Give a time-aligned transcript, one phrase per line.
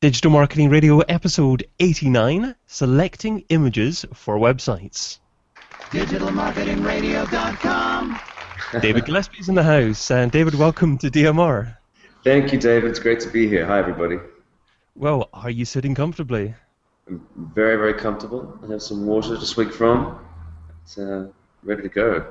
[0.00, 5.18] Digital Marketing Radio, episode 89 Selecting Images for Websites.
[5.90, 8.20] DigitalMarketingRadio.com.
[8.80, 10.08] David Gillespie's in the house.
[10.12, 11.76] And David, welcome to DMR.
[12.22, 12.90] Thank you, David.
[12.90, 13.66] It's great to be here.
[13.66, 14.18] Hi, everybody.
[14.94, 16.54] Well, are you sitting comfortably?
[17.08, 18.56] I'm very, very comfortable.
[18.62, 20.16] I have some water to swig from.
[20.84, 21.26] It's uh,
[21.64, 22.24] ready to go.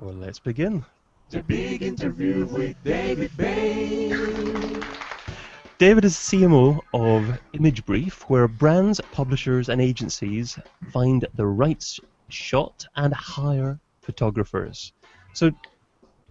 [0.00, 0.84] Well, let's begin.
[1.30, 4.71] The big interview with David Bay.
[5.82, 10.56] David is CMO of Image Brief, where brands, publishers, and agencies
[10.92, 11.84] find the right
[12.28, 14.92] shot and hire photographers.
[15.34, 15.50] So,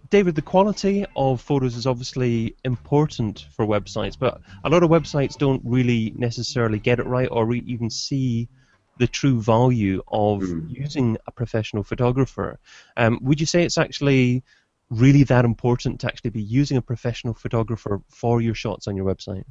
[0.08, 5.36] David, the quality of photos is obviously important for websites, but a lot of websites
[5.36, 8.48] don't really necessarily get it right or re- even see
[8.96, 10.64] the true value of Mhm.
[10.70, 12.58] using a professional photographer.
[12.96, 14.44] Um, would you say it's actually
[14.92, 19.06] really that important to actually be using a professional photographer for your shots on your
[19.06, 19.44] website?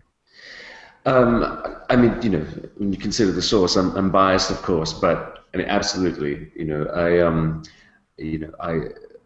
[1.05, 2.45] Um, I mean, you know,
[2.77, 6.51] when you consider the source, I'm, I'm biased, of course, but I mean, absolutely.
[6.55, 7.63] You know, I, um,
[8.17, 8.71] you know, I,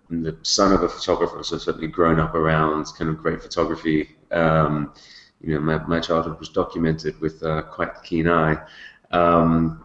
[0.10, 4.16] am the son of a photographer, so certainly grown up around kind of great photography.
[4.32, 4.94] Um,
[5.42, 8.58] you know, my, my childhood was documented with uh, quite a keen eye
[9.12, 9.84] um,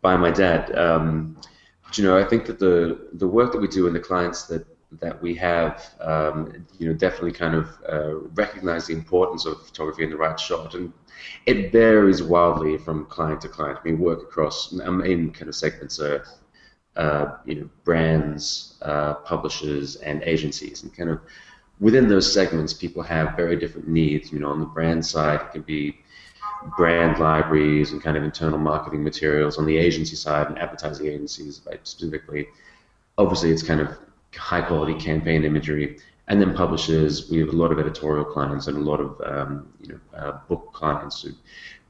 [0.00, 0.76] by my dad.
[0.78, 1.36] Um,
[1.84, 4.44] but, you know, I think that the the work that we do and the clients
[4.44, 4.66] that
[5.00, 10.04] that we have, um, you know, definitely kind of uh, recognize the importance of photography
[10.04, 10.92] in the right shot, and
[11.46, 13.78] it varies wildly from client to client.
[13.84, 16.24] We work across main kind of segments are,
[16.96, 21.20] uh, you know, brands, uh, publishers, and agencies, and kind of
[21.80, 24.32] within those segments, people have very different needs.
[24.32, 25.98] You know, on the brand side, it can be
[26.76, 29.58] brand libraries and kind of internal marketing materials.
[29.58, 32.48] On the agency side, and advertising agencies, specifically,
[33.18, 33.96] obviously, it's kind of
[34.36, 35.98] high quality campaign imagery.
[36.28, 39.68] And then publishers, we have a lot of editorial clients and a lot of um,
[39.80, 41.30] you know uh, book clients, who,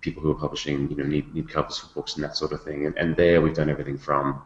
[0.00, 2.62] people who are publishing you know need, need covers for books and that sort of
[2.62, 2.86] thing.
[2.86, 4.42] And, and there we've done everything from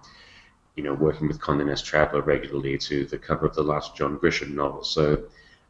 [0.77, 4.19] you know working with Condé Nast Traveler regularly to the cover of the last John
[4.19, 4.84] Grisham novel.
[4.84, 5.25] So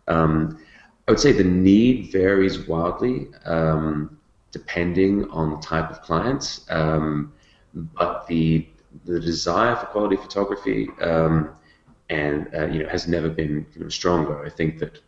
[0.06, 0.58] um,
[1.08, 4.18] I would say the need varies wildly um,
[4.52, 7.32] depending on the type of client, um,
[7.74, 8.66] but the
[9.04, 11.50] the desire for quality photography um,
[12.10, 14.44] and uh, you know has never been you know, stronger.
[14.44, 15.00] I think that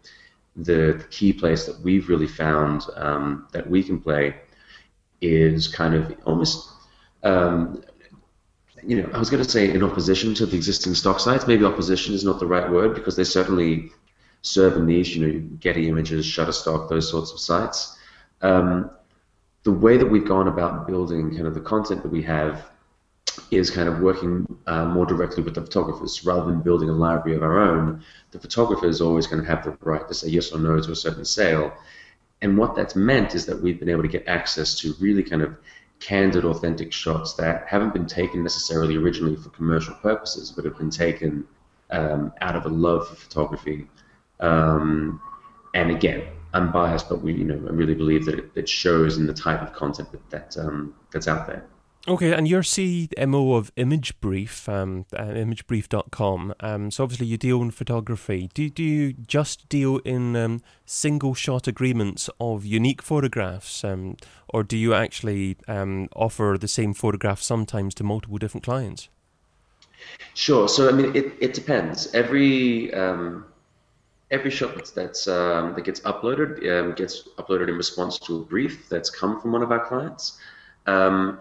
[0.56, 4.36] the, the key place that we've really found um, that we can play
[5.20, 6.70] is kind of almost
[7.24, 7.82] um,
[8.86, 11.46] you know I was going to say in opposition to the existing stock sites.
[11.46, 13.90] Maybe opposition is not the right word because they certainly
[14.42, 15.16] serve a niche.
[15.16, 17.98] You know, Getty Images, Shutterstock, those sorts of sites.
[18.40, 18.90] Um,
[19.64, 22.72] the way that we've gone about building kind of the content that we have
[23.50, 27.37] is kind of working uh, more directly with the photographers rather than building a library
[27.37, 28.03] of our own.
[28.31, 30.93] The photographer is always going to have the right to say yes or no to
[30.93, 31.72] a certain sale.
[32.41, 35.43] And what that's meant is that we've been able to get access to really kind
[35.43, 35.56] of
[36.00, 40.91] candid, authentic shots that haven't been taken necessarily originally for commercial purposes, but have been
[40.91, 41.47] taken
[41.91, 43.87] um, out of a love for photography.
[44.41, 45.21] Um,
[45.75, 49.19] and again, I'm biased, but we, you know, I really believe that it, it shows
[49.19, 51.65] in the type of content that, that um, that's out there.
[52.08, 56.52] Okay, and you're CMO of Image Brief, um, uh, imagebrief.com.
[56.58, 58.50] Um, so obviously you deal in photography.
[58.54, 64.16] Do, do you just deal in um, single shot agreements of unique photographs, um,
[64.48, 69.08] or do you actually um, offer the same photograph sometimes to multiple different clients?
[70.34, 70.69] Sure.
[70.69, 72.12] So I mean, it, it depends.
[72.14, 73.44] Every um,
[74.32, 78.88] every shot that's, that's um, that gets uploaded gets uploaded in response to a brief
[78.88, 80.40] that's come from one of our clients.
[80.86, 81.38] Um,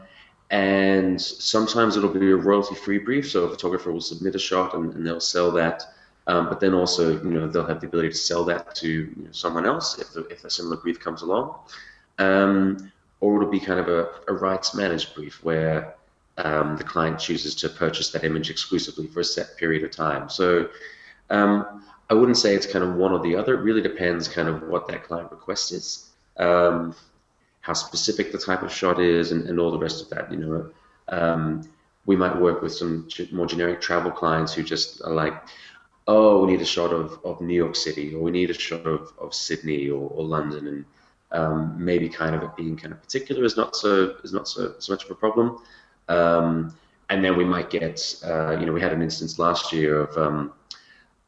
[0.52, 4.94] and sometimes it'll be a royalty-free brief, so a photographer will submit a shot and,
[4.94, 5.84] and they'll sell that.
[6.28, 9.24] Um, but then also, you know, they'll have the ability to sell that to you
[9.24, 11.56] know, someone else if, if a similar brief comes along.
[12.20, 12.92] Um,
[13.22, 15.96] or it'll be kind of a, a rights managed brief where
[16.38, 20.30] um, the client chooses to purchase that image exclusively for a set period of time.
[20.30, 20.70] So
[21.30, 23.54] um, I wouldn't say it's kind of one or the other.
[23.56, 26.94] It really depends kind of what that client request is, um,
[27.62, 30.32] how specific the type of shot is, and, and all the rest of that.
[30.32, 30.70] You know,
[31.10, 31.70] um,
[32.06, 35.34] we might work with some more generic travel clients who just are like,
[36.08, 38.86] oh, we need a shot of, of New York City, or we need a shot
[38.86, 40.86] of, of Sydney or, or London, and
[41.32, 44.74] um, maybe kind of it being kind of particular is not so is not so,
[44.80, 45.60] so much of a problem.
[46.10, 46.76] Um,
[47.10, 50.18] and then we might get, uh, you know, we had an instance last year of
[50.18, 50.54] um,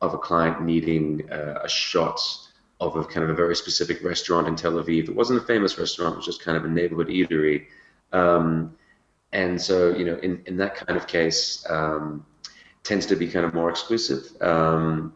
[0.02, 2.20] of a client needing uh, a shot
[2.88, 5.10] of a kind of a very specific restaurant in Tel Aviv.
[5.10, 7.66] It wasn't a famous restaurant; it was just kind of a neighborhood eatery.
[8.12, 8.76] Um,
[9.32, 12.26] and so, you know, in, in that kind of case, um,
[12.84, 14.40] tends to be kind of more exclusive.
[14.42, 15.14] Um,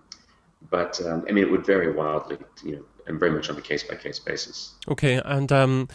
[0.69, 3.61] but um, I mean, it would vary wildly, you know, and very much on a
[3.61, 4.73] case by case basis.
[4.89, 5.87] Okay, and um,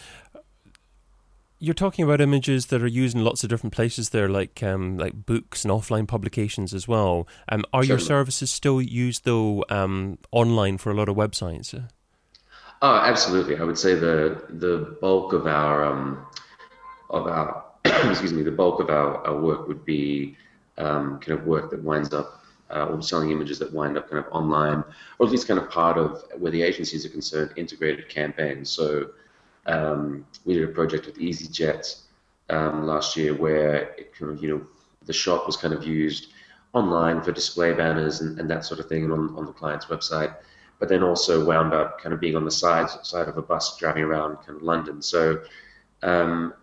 [1.63, 4.99] you're talking about images that are used in lots of different places there, like um,
[4.99, 7.29] like books and offline publications as well.
[7.49, 11.73] Um, are your services still used though um, online for a lot of websites?
[12.83, 13.59] Oh, absolutely.
[13.59, 16.27] I would say the the bulk of our um,
[17.11, 20.37] of our excuse me, the bulk of our, our work would be
[20.79, 24.25] um, kind of work that winds up uh, or selling images that wind up kind
[24.25, 24.83] of online,
[25.21, 28.69] or at least kind of part of where the agencies are concerned, integrated campaigns.
[28.69, 29.11] So
[29.67, 32.03] um, we did a project with EasyJet
[32.51, 34.67] um, last year where it you know,
[35.07, 36.33] the shop was kind of used
[36.73, 40.35] online for display banners and, and that sort of thing on, on the client's website,
[40.79, 43.77] but then also wound up kind of being on the side side of a bus
[43.77, 45.03] driving around kind of London.
[45.03, 45.43] So
[46.03, 46.55] um,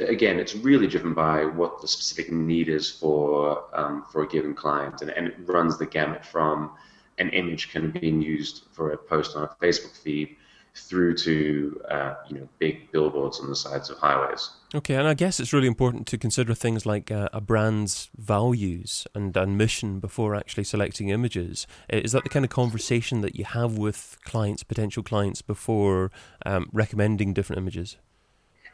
[0.00, 4.54] again, it's really driven by what the specific need is for um, for a given
[4.54, 6.72] client, and, and it runs the gamut from
[7.18, 10.36] an image kind of being used for a post on a Facebook feed
[10.74, 14.50] through to uh, you know big billboards on the sides of highways.
[14.74, 19.06] Okay, and I guess it's really important to consider things like uh, a brand's values
[19.14, 21.66] and, and mission before actually selecting images.
[21.88, 26.10] Is that the kind of conversation that you have with clients, potential clients, before
[26.46, 27.96] um, recommending different images?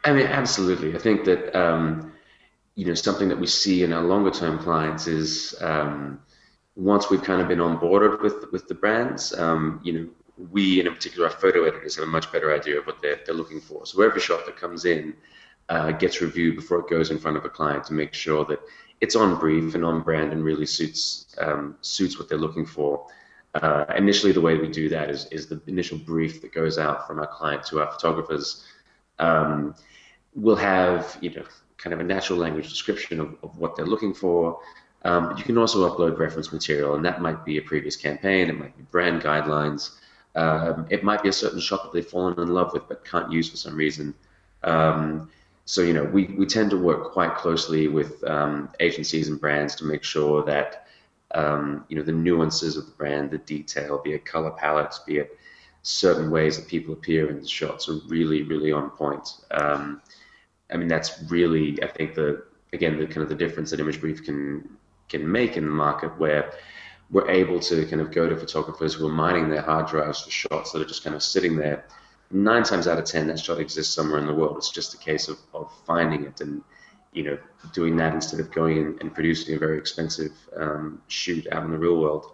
[0.05, 0.95] I mean, absolutely.
[0.95, 2.13] I think that um,
[2.75, 6.21] you know something that we see in our longer term clients is um,
[6.77, 10.93] once we've kind of been onboarded with with the brands, um, you know, we in
[10.93, 13.87] particular, our photo editors have a much better idea of what they're, they're looking for.
[13.87, 15.15] So every shot that comes in
[15.69, 18.61] uh, gets reviewed before it goes in front of a client to make sure that
[19.01, 23.07] it's on brief and on brand and really suits um, suits what they're looking for.
[23.55, 27.07] Uh, initially, the way we do that is is the initial brief that goes out
[27.07, 28.65] from our client to our photographers.
[29.19, 29.75] Um,
[30.35, 31.45] will have you know
[31.79, 34.61] kind of a natural language description of, of what they're looking for.
[35.05, 38.49] Um, but you can also upload reference material, and that might be a previous campaign,
[38.49, 39.99] it might be brand guidelines,
[40.37, 43.33] um, it might be a certain shot that they've fallen in love with but can't
[43.33, 44.15] use for some reason.
[44.63, 45.31] Um,
[45.65, 49.75] so you know, we, we tend to work quite closely with um, agencies and brands
[49.77, 50.87] to make sure that
[51.35, 55.19] um, you know the nuances of the brand, the detail, be it color palettes, be
[55.19, 55.37] it
[55.83, 59.29] certain ways that people appear in the shots, are really really on point.
[59.51, 60.01] Um,
[60.71, 64.01] I mean, that's really, I think, the again the kind of the difference that Image
[64.01, 64.69] Brief can
[65.09, 66.53] can make in the market, where
[67.11, 70.31] we're able to kind of go to photographers who are mining their hard drives for
[70.31, 71.85] shots that are just kind of sitting there.
[72.31, 74.57] Nine times out of ten, that shot exists somewhere in the world.
[74.57, 76.63] It's just a case of, of finding it and
[77.13, 77.39] you know
[77.73, 81.71] doing that instead of going in and producing a very expensive um, shoot out in
[81.71, 82.33] the real world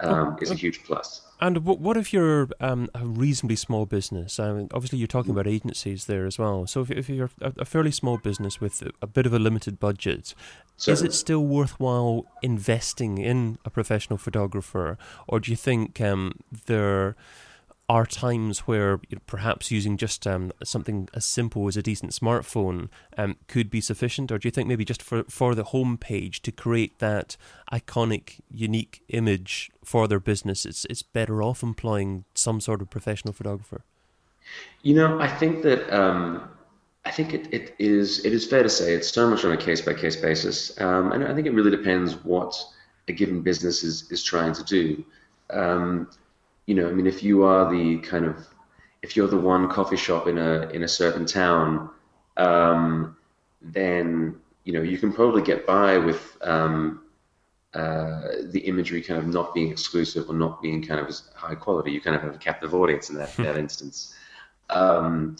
[0.00, 1.22] um, is a huge plus.
[1.44, 4.40] And what if you're um, a reasonably small business?
[4.40, 6.66] I mean, obviously, you're talking about agencies there as well.
[6.66, 10.34] So, if, if you're a, fairly small business with a bit of a limited budget,
[10.78, 10.94] Certainly.
[10.94, 14.96] is it still worthwhile investing in a professional photographer,
[15.28, 16.32] or do you think um,
[16.64, 17.14] there
[17.88, 22.12] are times where you know, perhaps using just um, something as simple as a decent
[22.12, 22.88] smartphone
[23.18, 26.52] um, could be sufficient, or do you think maybe just for for the homepage to
[26.52, 27.36] create that
[27.70, 33.34] iconic, unique image for their business, it's it's better off employing some sort of professional
[33.34, 33.82] photographer?
[34.82, 36.48] You know, I think that um,
[37.04, 39.58] I think it, it is it is fair to say it's so much on a
[39.58, 42.56] case by case basis, um, and I think it really depends what
[43.08, 45.04] a given business is is trying to do.
[46.66, 48.46] You know, I mean, if you are the kind of,
[49.02, 51.90] if you're the one coffee shop in a in a certain town,
[52.36, 53.16] um,
[53.60, 57.02] then you know you can probably get by with um,
[57.74, 61.54] uh, the imagery kind of not being exclusive or not being kind of as high
[61.54, 61.90] quality.
[61.90, 64.14] You kind of have a captive audience in that that instance.
[64.70, 65.36] Um,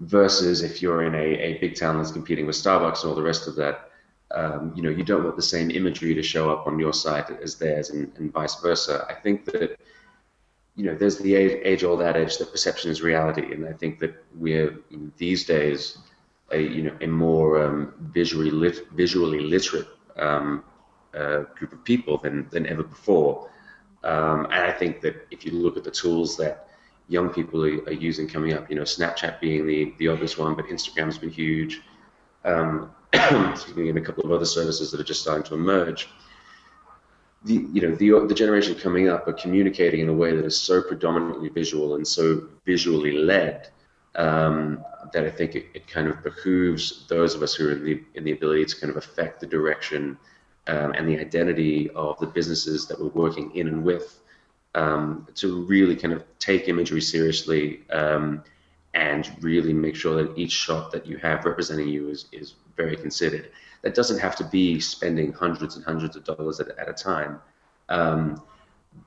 [0.00, 3.22] versus if you're in a, a big town that's competing with Starbucks and all the
[3.22, 3.90] rest of that,
[4.32, 7.30] um, you know, you don't want the same imagery to show up on your site
[7.42, 9.06] as theirs, and, and vice versa.
[9.08, 9.78] I think that
[10.76, 14.76] you know, there's the age-old adage that perception is reality, and I think that we're
[15.16, 15.98] these days
[16.50, 20.64] a you know a more um, visually lit, visually literate um,
[21.14, 23.50] uh, group of people than than ever before.
[24.02, 26.68] Um, and I think that if you look at the tools that
[27.08, 30.56] young people are, are, using coming up, you know, Snapchat being the the obvious one,
[30.56, 31.82] but Instagram's been huge.
[32.44, 36.08] Um, and a couple of other services that are just starting to emerge
[37.44, 40.58] the you know the the generation coming up are communicating in a way that is
[40.58, 43.68] so predominantly visual and so visually led
[44.16, 47.84] um, that I think it, it, kind of behooves those of us who are in
[47.84, 50.16] the in the ability to kind of affect the direction
[50.66, 54.20] um, and the identity of the businesses that we're working in and with
[54.74, 58.42] um, to really kind of take imagery seriously um,
[58.94, 62.96] and really make sure that each shot that you have representing you is is very
[62.96, 63.50] considered
[63.84, 67.38] that doesn't have to be spending hundreds and hundreds of dollars at, at a time.
[67.90, 68.42] Um,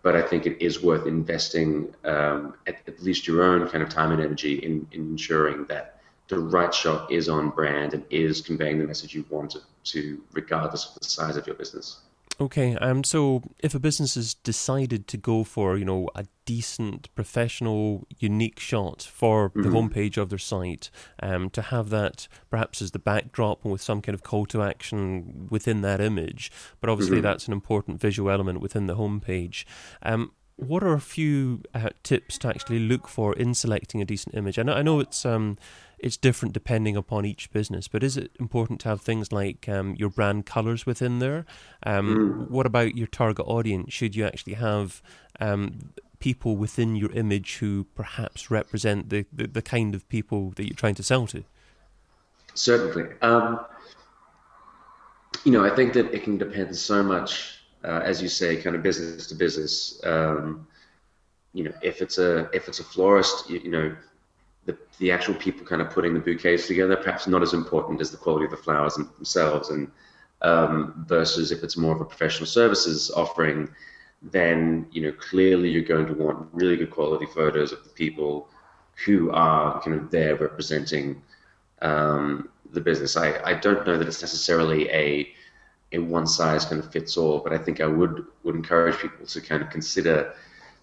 [0.03, 3.89] but I think it is worth investing um, at, at, least your own kind of
[3.89, 8.41] time and energy in, in ensuring that the right shot is on brand and is
[8.41, 12.01] conveying the message you want it to, regardless of the size of your business.
[12.39, 17.13] Okay, um, so if a business has decided to go for, you know, a decent,
[17.15, 19.63] professional, unique shot for mm-hmm.
[19.63, 20.91] the homepage of their site,
[21.21, 25.47] um, to have that perhaps as the backdrop with some kind of call to action
[25.49, 27.23] within that image, but obviously mm-hmm.
[27.23, 29.65] that's an important visual element within the homepage.
[30.03, 34.35] Um, what are a few uh, tips to actually look for in selecting a decent
[34.35, 34.59] image?
[34.59, 35.57] I know, I know it's um,
[35.99, 37.87] it's different depending upon each business.
[37.87, 41.45] But is it important to have things like um, your brand colors within there?
[41.83, 42.49] Um, mm.
[42.49, 43.93] What about your target audience?
[43.93, 45.01] Should you actually have
[45.39, 50.65] um, people within your image who perhaps represent the, the, the, kind of people that
[50.67, 51.43] you're trying to sell to?
[52.53, 53.15] Certainly.
[53.21, 53.59] Um,
[55.43, 58.75] you know, I think that it can depend so much, uh, as you say, kind
[58.75, 59.99] of business to business.
[60.03, 60.67] Um,
[61.53, 63.95] you know, if it's a if it's a florist, you, you know,
[64.67, 68.11] the, the actual people kind of putting the bouquets together, perhaps not as important as
[68.11, 69.69] the quality of the flowers themselves.
[69.69, 69.89] And
[70.41, 73.69] um, versus if it's more of a professional services offering,
[74.21, 78.49] then you know clearly you're going to want really good quality photos of the people
[79.05, 81.21] who are kind of there representing
[81.81, 83.15] um, the business.
[83.15, 85.33] I, I don't know that it's necessarily a
[85.93, 89.25] a one size kind of fits all, but I think I would would encourage people
[89.25, 90.33] to kind of consider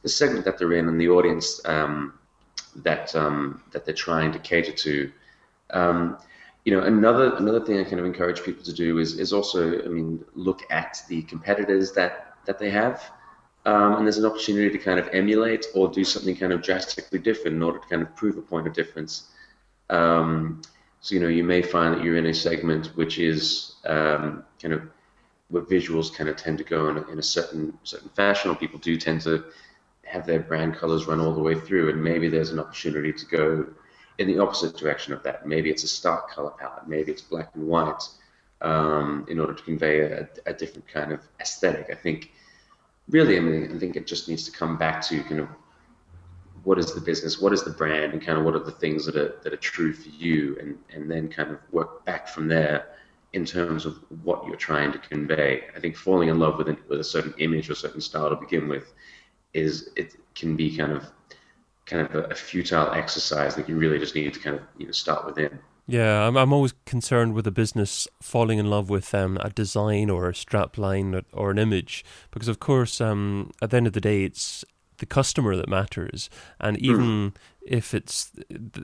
[0.03, 2.15] the segment that they're in and the audience um,
[2.77, 5.13] that um, that they're trying to cater to.
[5.71, 6.19] Um,
[6.65, 9.85] you know, another another thing I kind of encourage people to do is is also,
[9.85, 13.03] I mean, look at the competitors that that they have,
[13.67, 17.19] um, and there's an opportunity to kind of emulate or do something kind of drastically
[17.19, 19.31] different in order to kind of prove a point of difference.
[19.91, 20.63] Um,
[21.01, 24.73] so you know, you may find that you're in a segment which is um, kind
[24.73, 24.83] of
[25.49, 28.55] where visuals kind of tend to go in a, in a certain certain fashion, or
[28.55, 29.45] people do tend to
[30.07, 33.27] have their brand colors run all the way through, and maybe there's an opportunity to
[33.27, 33.67] go
[34.19, 35.47] in the opposite direction of that.
[35.47, 38.03] Maybe it's a stark color palette, maybe it's black and white,
[38.61, 41.89] um, in order to convey a, a, different kind of aesthetic.
[41.91, 42.33] I think,
[43.09, 45.49] really, I mean, I think it just needs to come back to kind of
[46.63, 49.05] what is the business, what is the brand, and kind of what are the things
[49.07, 52.49] that are that are true for you, and and then kind of work back from
[52.49, 52.87] there
[53.35, 55.65] in terms of what you're trying to convey.
[55.77, 58.37] I think falling in love with, a, with a certain image or certain style to
[58.37, 58.95] begin with
[59.55, 61.05] is it can be kind of
[61.87, 64.93] kind of a, futile exercise that you really just need to kind of you know
[64.93, 65.59] start within.
[65.87, 70.11] Yeah, I'm I'm always concerned with a business falling in love with um, a design
[70.11, 73.93] or a strapline or, or an image because, of course, um, at the end of
[73.93, 74.65] the day, it's
[74.99, 76.31] the customer that matters.
[76.61, 76.85] And hmm.
[76.85, 77.35] even mm.
[77.67, 78.31] If it's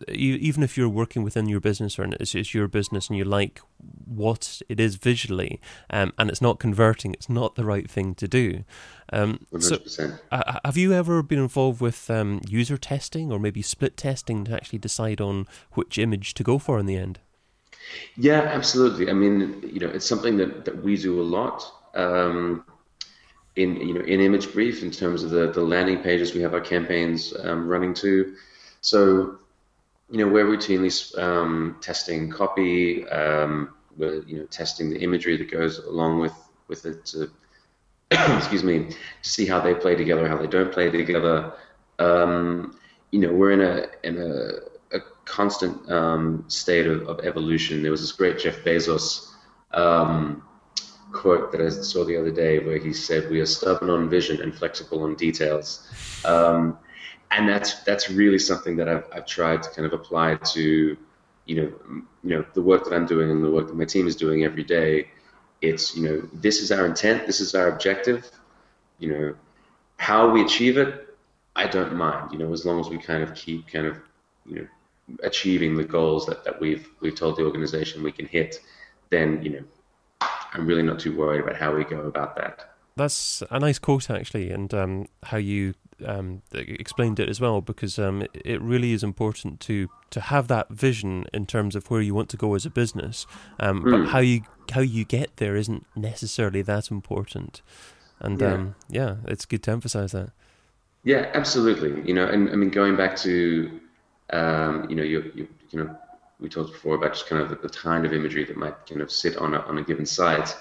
[0.08, 3.60] even if you're working within your business or it's, it's your business and you like
[4.06, 5.60] what it is visually,
[5.90, 8.64] um, and it's not converting, it's not the right thing to do.
[9.12, 9.88] Um, 100%.
[9.88, 14.44] So, uh, have you ever been involved with um, user testing or maybe split testing
[14.44, 17.18] to actually decide on which image to go for in the end?
[18.16, 19.10] Yeah, absolutely.
[19.10, 21.70] I mean, you know, it's something that, that we do a lot.
[21.94, 22.64] Um,
[23.56, 26.54] in you know in image brief in terms of the, the landing pages we have
[26.54, 28.34] our campaigns um, running to
[28.80, 29.38] so
[30.10, 35.50] you know we're routinely um, testing copy um, we're you know testing the imagery that
[35.50, 36.34] goes along with
[36.68, 37.30] with it to
[38.36, 41.52] excuse me to see how they play together how they don't play together.
[41.98, 42.76] Um,
[43.12, 47.82] you know we're in a in a, a constant um, state of, of evolution.
[47.82, 49.28] There was this great Jeff Bezos
[49.72, 50.42] um,
[51.12, 54.40] quote that I saw the other day where he said, "We are stubborn on vision
[54.42, 55.88] and flexible on details,"
[56.24, 56.78] um,
[57.30, 60.96] and that's that's really something that I've I've tried to kind of apply to,
[61.46, 64.06] you know, you know, the work that I'm doing and the work that my team
[64.06, 65.08] is doing every day.
[65.62, 68.30] It's you know, this is our intent, this is our objective,
[68.98, 69.34] you know,
[69.98, 71.16] how we achieve it,
[71.56, 73.98] I don't mind, you know, as long as we kind of keep kind of,
[74.46, 74.66] you know,
[75.22, 78.60] achieving the goals that, that we've we've told the organization we can hit,
[79.10, 79.64] then you know
[80.52, 82.69] I'm really not too worried about how we go about that.
[83.00, 85.72] That's a nice quote, actually, and um, how you
[86.04, 90.68] um, explained it as well, because um, it really is important to to have that
[90.68, 93.26] vision in terms of where you want to go as a business.
[93.58, 93.84] Mm.
[93.84, 94.04] But hmm.
[94.06, 97.62] how you how you get there isn't necessarily that important.
[98.18, 98.52] And yeah.
[98.52, 100.32] Um, yeah, it's good to emphasize that.
[101.02, 102.06] Yeah, absolutely.
[102.06, 103.80] You know, and I mean, going back to
[104.32, 105.96] um, you know, you, you you know
[106.38, 109.00] we talked before about just kind of the, the, kind of imagery that might kind
[109.00, 110.56] of sit on a, on a given site.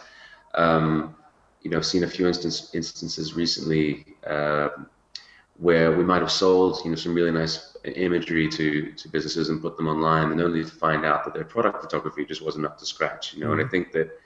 [0.55, 1.15] Um,
[1.61, 4.69] you know, I've seen a few instance, instances recently uh,
[5.57, 9.61] where we might have sold, you know, some really nice imagery to, to businesses and
[9.61, 12.77] put them online, and only to find out that their product photography just wasn't up
[12.79, 13.33] to scratch.
[13.33, 13.71] You know, and I mm-hmm.
[13.71, 14.19] think that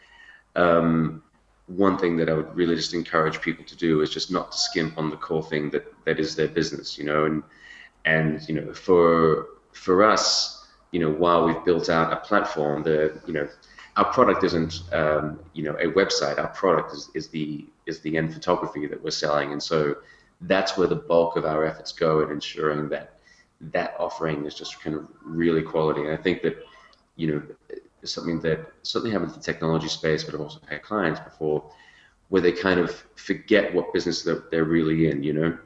[0.56, 1.24] um,
[1.68, 4.58] one thing that I would really just encourage people to do is just not to
[4.58, 6.98] skimp on the core thing that that is their business.
[6.98, 7.44] You know, and
[8.06, 10.64] and you know, for for us
[10.94, 13.50] you know, while we've built out a platform, the you know,
[13.96, 16.40] our product isn't um, you know a website.
[16.40, 19.98] Our product is, is the is the end photography that we're selling, and so
[20.42, 23.20] that's where the bulk of our efforts go in ensuring that
[23.62, 26.02] that offering is just kind of really quality.
[26.02, 26.58] And I think that
[27.16, 27.44] you know
[28.04, 31.64] something that certainly happened in the technology space, but I've also had clients before
[32.30, 35.24] where they kind of forget what business they're, they're really in.
[35.24, 35.58] You know,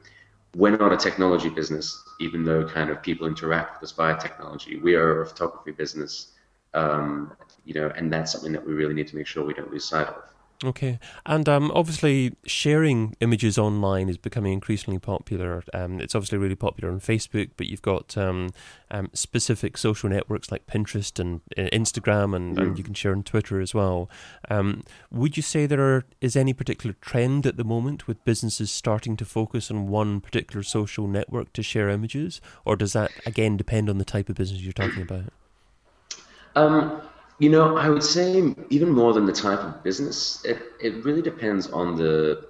[0.54, 4.76] we're not a technology business, even though kind of people interact with us via technology.
[4.76, 6.32] We are a photography business,
[6.74, 7.32] um,
[7.64, 9.84] you know, and that's something that we really need to make sure we don't lose
[9.84, 10.28] sight of.
[10.64, 15.62] Okay, and um, obviously sharing images online is becoming increasingly popular.
[15.72, 18.50] Um, it's obviously really popular on Facebook, but you've got um,
[18.90, 22.62] um specific social networks like Pinterest and uh, Instagram, and, mm.
[22.62, 24.10] and, you can share on Twitter as well.
[24.50, 24.82] Um,
[25.12, 29.16] would you say there are, is any particular trend at the moment with businesses starting
[29.18, 33.88] to focus on one particular social network to share images, or does that again depend
[33.88, 35.32] on the type of business you're talking about?
[36.54, 37.02] Um,
[37.38, 41.22] you know, I would say even more than the type of business, it, it really
[41.22, 42.48] depends on the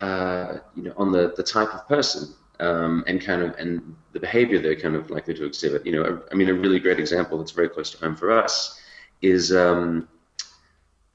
[0.00, 4.20] uh, you know on the, the type of person um, and kind of and the
[4.20, 5.84] behavior they're kind of likely to exhibit.
[5.84, 8.80] You know, I, mean, a really great example that's very close to home for us
[9.20, 10.08] is um,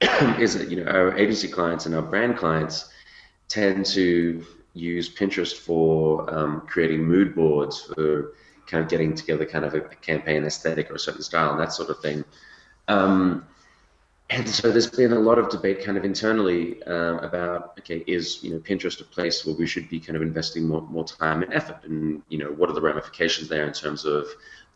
[0.38, 2.90] is that you know our agency clients and our brand clients
[3.48, 4.44] tend to
[4.74, 8.34] use Pinterest for um, creating mood boards for
[8.68, 11.60] kind of getting together kind of a, a campaign aesthetic or a certain style and
[11.60, 12.24] that sort of thing.
[12.86, 13.46] Um,
[14.30, 18.42] and so there's been a lot of debate kind of internally um, about okay is
[18.42, 21.42] you know Pinterest a place where we should be kind of investing more, more time
[21.42, 21.78] and effort?
[21.84, 24.26] And you know what are the ramifications there in terms of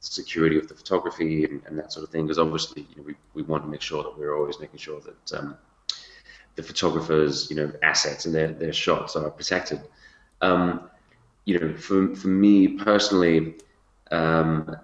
[0.00, 2.24] security of the photography and, and that sort of thing?
[2.24, 5.00] Because obviously you know, we, we want to make sure that we're always making sure
[5.00, 5.58] that um,
[6.56, 9.82] the photographers you know assets and their, their shots are protected.
[10.40, 10.88] Um,
[11.44, 13.56] you know for, for me personally
[14.12, 14.76] um,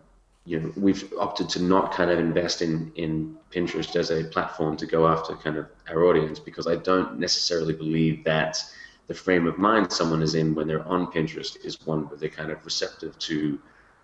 [0.44, 4.78] you know, we've opted to not kind of invest in, in Pinterest as a platform
[4.78, 8.64] to go after kind of our audience because I don't necessarily believe that
[9.08, 12.30] the frame of mind someone is in when they're on Pinterest is one where they're
[12.30, 13.58] kind of receptive to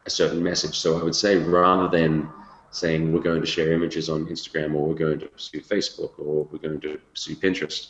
[0.05, 0.77] a certain message.
[0.79, 2.29] So I would say rather than
[2.71, 6.45] saying we're going to share images on Instagram or we're going to pursue Facebook or
[6.51, 7.89] we're going to pursue Pinterest,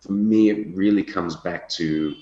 [0.00, 2.14] for me it really comes back to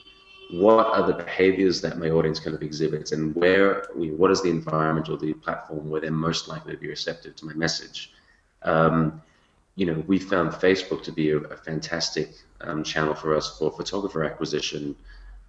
[0.53, 4.51] what are the behaviors that my audience kind of exhibits and where what is the
[4.51, 8.13] environment or the platform where they're most likely to be receptive to my message?
[8.63, 9.23] Um,
[9.77, 13.71] you know we found facebook to be a, a fantastic um, channel for us for
[13.71, 14.95] photographer acquisition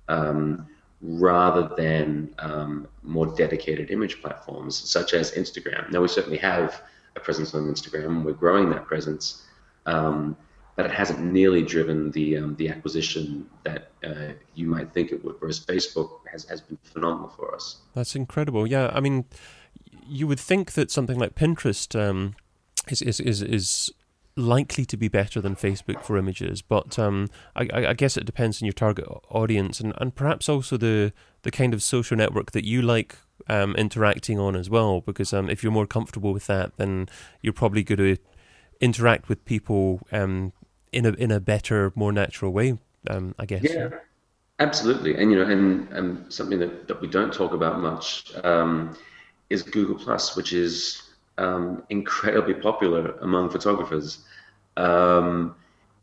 [0.08, 0.68] um,
[1.02, 5.92] rather than um, more dedicated image platforms such as instagram.
[5.92, 6.82] Now we certainly have
[7.16, 8.24] a presence on instagram.
[8.24, 9.46] We're growing that presence.
[9.86, 10.38] Um,
[10.76, 15.24] but it hasn't nearly driven the um, the acquisition that uh, you might think it
[15.24, 15.36] would.
[15.40, 17.78] Whereas Facebook has, has been phenomenal for us.
[17.94, 18.66] That's incredible.
[18.66, 19.26] Yeah, I mean,
[20.08, 22.36] you would think that something like Pinterest um,
[22.88, 23.92] is, is is is
[24.38, 28.62] likely to be better than Facebook for images, but um, I, I, guess it depends
[28.62, 32.66] on your target audience and, and perhaps also the the kind of social network that
[32.66, 33.18] you like
[33.50, 35.02] um, interacting on as well.
[35.02, 37.10] Because um, if you're more comfortable with that, then
[37.42, 38.18] you're probably going to
[38.80, 40.54] interact with people um,
[40.92, 42.78] in a in a better, more natural way.
[43.10, 43.64] Um, I guess.
[43.64, 43.90] Yeah,
[44.60, 45.16] absolutely.
[45.16, 48.96] And you know, and, and something that, that we don't talk about much um,
[49.50, 51.02] is Google Plus, which is
[51.38, 54.20] um, incredibly popular among photographers.
[54.78, 55.56] Um,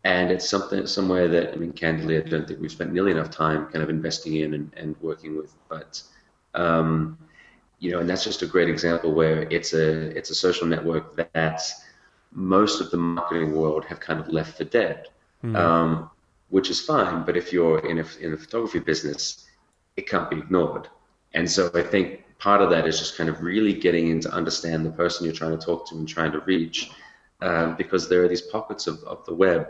[0.04, 3.30] and it's something somewhere that I mean, candidly, I don't think we've spent nearly enough
[3.30, 5.54] time kind of investing in and, and working with.
[5.68, 6.02] But
[6.54, 7.18] um,
[7.78, 11.16] you know, and that's just a great example where it's a it's a social network
[11.32, 11.84] that's
[12.32, 15.08] most of the marketing world have kind of left for dead,
[15.44, 15.56] mm.
[15.56, 16.10] um,
[16.50, 17.24] which is fine.
[17.24, 19.46] But if you're in a, in the photography business,
[19.96, 20.88] it can't be ignored.
[21.34, 24.30] And so I think part of that is just kind of really getting in to
[24.30, 26.90] understand the person you're trying to talk to and trying to reach,
[27.40, 29.68] um, because there are these pockets of, of the web,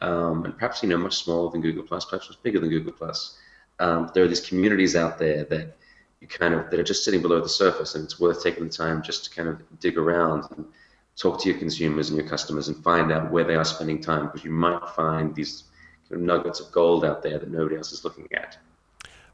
[0.00, 2.92] um, and perhaps you know much smaller than Google Plus, perhaps much bigger than Google
[2.92, 3.38] Plus.
[3.78, 5.76] Um, there are these communities out there that
[6.20, 8.70] you kind of that are just sitting below the surface, and it's worth taking the
[8.70, 10.66] time just to kind of dig around and
[11.20, 14.26] talk to your consumers and your customers and find out where they are spending time
[14.26, 15.64] because you might find these
[16.08, 18.56] kind of nuggets of gold out there that nobody else is looking at.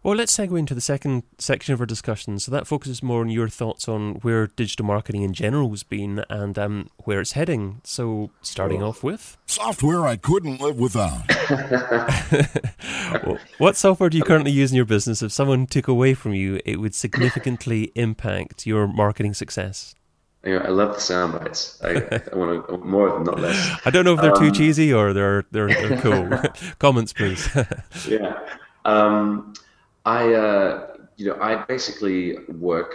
[0.03, 2.39] Well, let's segue into the second section of our discussion.
[2.39, 6.25] So that focuses more on your thoughts on where digital marketing in general has been
[6.31, 7.81] and um, where it's heading.
[7.83, 11.25] So, starting off with software I couldn't live without.
[13.27, 15.23] well, what software do you currently use in your business?
[15.23, 19.96] If someone took away from you, it would significantly impact your marketing success.
[20.47, 21.81] Anyway, I love the sound bites.
[21.83, 21.91] I,
[22.33, 23.81] I want, to, more of them, not less.
[23.85, 26.31] I don't know if they're um, too cheesy or they're they're, they're cool.
[26.79, 27.49] Comments, please.
[28.09, 28.39] yeah,
[28.85, 29.55] um,
[30.05, 32.95] I uh, you know I basically work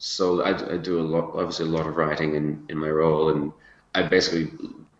[0.00, 3.28] so I, I, do a lot, obviously a lot of writing in, in my role,
[3.28, 3.52] and
[3.94, 4.50] I basically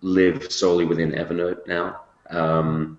[0.03, 2.03] live solely within Evernote now.
[2.29, 2.99] Um,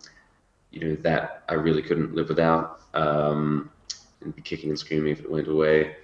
[0.72, 3.70] you know that I really couldn't live without, um,
[4.22, 5.98] and be kicking and screaming if it went away.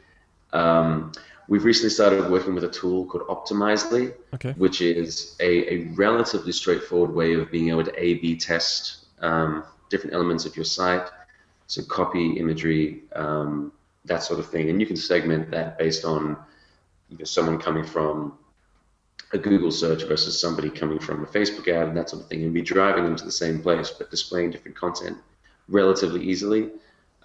[0.54, 1.14] Um,
[1.48, 4.54] we've recently started working with a tool called Optimizely, okay.
[4.58, 10.14] which is a, a, relatively straightforward way of being able to A/B test um, different
[10.14, 11.08] elements of your site,
[11.68, 13.72] so copy, imagery, um,
[14.06, 16.38] that sort of thing, and you can segment that based on
[17.10, 18.38] you know, someone coming from
[19.34, 22.44] a Google search versus somebody coming from a Facebook ad and that sort of thing,
[22.44, 25.18] and be driving them to the same place, but displaying different content
[25.68, 26.70] relatively easily.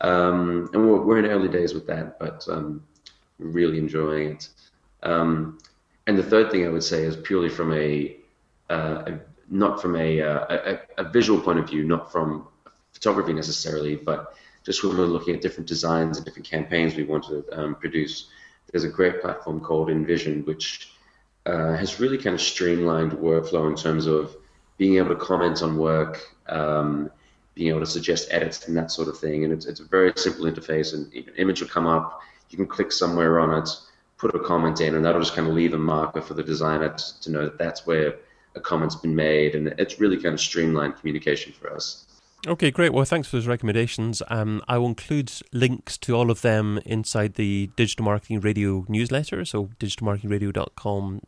[0.01, 2.83] Um, and we're, we're in early days with that, but um,
[3.43, 4.49] really enjoying it.
[5.03, 5.59] Um,
[6.07, 8.17] and the third thing I would say is purely from a,
[8.71, 12.47] uh, a not from a, uh, a, a visual point of view, not from
[12.93, 17.25] photography necessarily, but just when we're looking at different designs and different campaigns we want
[17.25, 18.29] to um, produce.
[18.71, 20.93] There's a great platform called InVision, which
[21.47, 24.37] uh, has really kind of streamlined workflow in terms of
[24.79, 27.11] being able to comment on work, um,
[27.55, 29.45] being able to suggest edits and that sort of thing.
[29.45, 32.21] And it's, it's a very simple interface, and an image will come up.
[32.53, 33.69] You can click somewhere on it,
[34.19, 36.91] put a comment in, and that'll just kind of leave a marker for the designer
[36.91, 38.17] to, to know that that's where
[38.55, 39.55] a comment's been made.
[39.55, 42.07] And it's really kind of streamlined communication for us.
[42.47, 42.93] Okay, great.
[42.93, 44.21] Well, thanks for those recommendations.
[44.29, 49.45] Um, I will include links to all of them inside the Digital Marketing Radio newsletter.
[49.45, 51.21] So, digitalmarketingradio.com,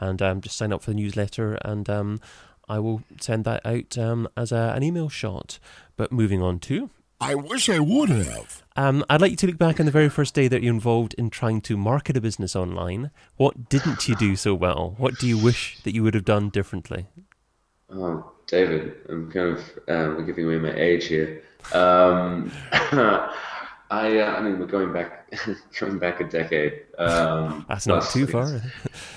[0.00, 2.20] and um, just sign up for the newsletter, and um,
[2.68, 5.60] I will send that out um, as a, an email shot.
[5.96, 6.90] But moving on to.
[7.20, 8.62] I wish I would have.
[8.76, 11.14] Um, I'd like you to look back on the very first day that you're involved
[11.14, 13.10] in trying to market a business online.
[13.36, 14.94] What didn't you do so well?
[14.98, 17.06] What do you wish that you would have done differently?
[17.90, 21.42] Oh, David, I'm kind of um, giving away my age here.
[21.72, 22.52] Um,
[23.90, 25.32] I, uh, I mean, we're going back,
[25.80, 26.82] going back a decade.
[26.98, 28.60] Um, that's not too far.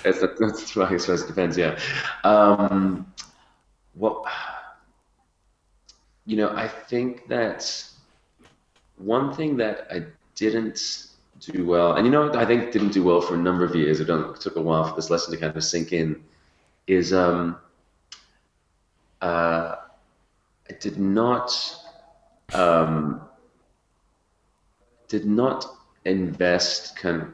[0.04, 1.58] It's, not, that's well, I suppose it depends.
[1.58, 1.78] Yeah.
[2.24, 3.12] Um,
[3.94, 4.24] well,
[6.24, 7.89] you know, I think that
[9.00, 11.06] one thing that I didn't
[11.40, 14.00] do well, and you know, I think didn't do well for a number of years.
[14.00, 14.06] It
[14.40, 16.22] took a while for this lesson to kind of sink in.
[16.86, 17.56] Is um,
[19.20, 19.76] uh,
[20.68, 21.76] I did not
[22.52, 23.22] um,
[25.08, 25.66] did not
[26.04, 27.28] invest kind of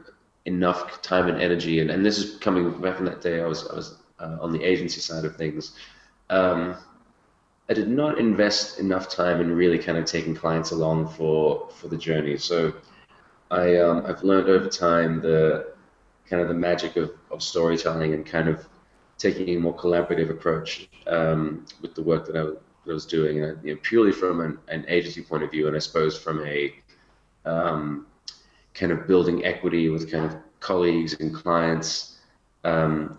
[0.45, 3.67] enough time and energy, and, and this is coming back from that day I was
[3.67, 5.73] I was uh, on the agency side of things.
[6.29, 6.75] Um,
[7.69, 11.87] I did not invest enough time in really kind of taking clients along for for
[11.87, 12.37] the journey.
[12.37, 12.73] So
[13.51, 15.73] I um, I've learned over time the
[16.29, 18.67] kind of the magic of, of storytelling and kind of
[19.17, 22.51] taking a more collaborative approach um, with the work that I,
[22.85, 25.79] was doing, and you know, purely from an, an, agency point of view, and I
[25.79, 26.73] suppose from a
[27.43, 28.07] um,
[28.73, 32.19] kind of building equity with kind of colleagues and clients.
[32.63, 33.17] Um,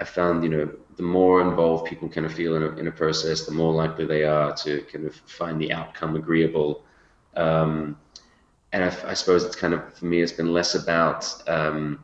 [0.00, 2.92] I found, you know, the more involved people kind of feel in a, in a
[2.92, 6.84] process, the more likely they are to kind of find the outcome agreeable.
[7.36, 7.98] Um,
[8.72, 12.02] and I, I, suppose it's kind of for me, it's been less about um,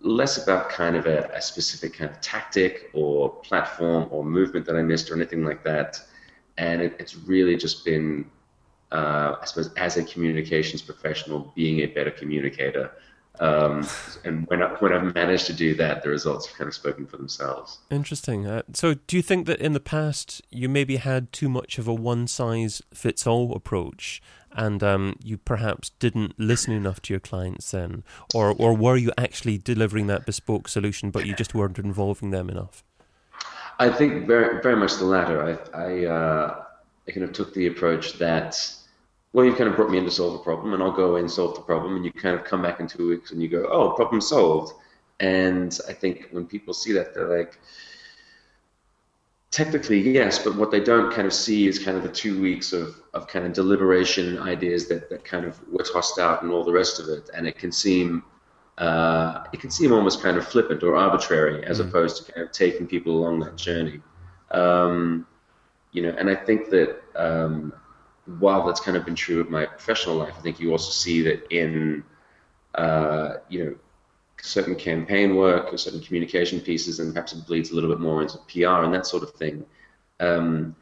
[0.00, 4.76] less about kind of a, a, specific kind of tactic or platform or movement that
[4.76, 6.00] I missed or anything like that.
[6.58, 8.28] And it, it's really just been,
[8.90, 12.90] uh, I suppose, as a communications professional, being a better communicator.
[13.40, 13.88] Um,
[14.24, 17.06] and when, I, when I've managed to do that, the results have kind of spoken
[17.06, 17.78] for themselves.
[17.90, 18.46] Interesting.
[18.46, 21.88] Uh, so, do you think that in the past you maybe had too much of
[21.88, 24.20] a one size fits all approach
[24.54, 29.12] and um, you perhaps didn't listen enough to your clients then, or or were you
[29.16, 32.84] actually delivering that bespoke solution, but you just weren't involving them enough?
[33.78, 35.58] I think very very much the latter.
[35.74, 36.64] I I, uh,
[37.08, 38.76] I kind of took the approach that.
[39.32, 41.30] Well, you kind of brought me in to solve a problem, and I'll go and
[41.30, 43.66] solve the problem, and you kind of come back in two weeks, and you go,
[43.70, 44.74] "Oh, problem solved."
[45.20, 47.58] And I think when people see that, they're like,
[49.52, 52.72] technically yes, but what they don't kind of see is kind of the two weeks
[52.72, 56.64] of, of kind of deliberation ideas that, that kind of were tossed out and all
[56.64, 57.30] the rest of it.
[57.34, 58.24] And it can seem
[58.78, 61.86] uh, it can seem almost kind of flippant or arbitrary as mm.
[61.86, 64.00] opposed to kind of taking people along that journey.
[64.50, 65.26] Um,
[65.92, 67.74] you know, and I think that um,
[68.26, 71.22] while that's kind of been true of my professional life, I think you also see
[71.22, 72.04] that in
[72.74, 73.74] uh, you know
[74.40, 78.22] certain campaign work or certain communication pieces, and perhaps it bleeds a little bit more
[78.22, 79.64] into PR and that sort of thing.
[80.20, 80.76] Um,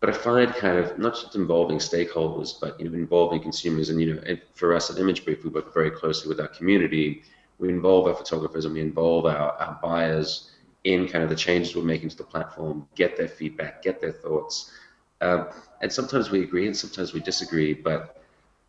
[0.00, 3.90] but I find kind of not just involving stakeholders, but you know, involving consumers.
[3.90, 7.22] And you know, for us at Image Brief, we work very closely with our community.
[7.58, 10.52] We involve our photographers and we involve our, our buyers
[10.84, 14.12] in kind of the changes we're making to the platform, get their feedback, get their
[14.12, 14.72] thoughts.
[15.20, 15.44] Uh,
[15.80, 18.22] and sometimes we agree and sometimes we disagree, but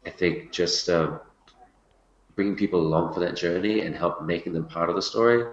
[0.05, 1.19] I think just uh,
[2.35, 5.45] bringing people along for that journey and help making them part of the story